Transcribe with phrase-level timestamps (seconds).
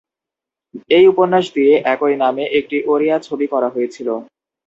[0.89, 4.07] এই উপন্যাস দিয়ে একই নামে একটি ওড়িয়া ছবি করা হয়েছিল।